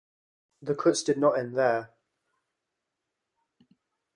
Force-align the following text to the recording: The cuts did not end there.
The 0.63 0.73
cuts 0.73 1.03
did 1.03 1.19
not 1.19 1.37
end 1.37 1.55
there. 1.55 1.91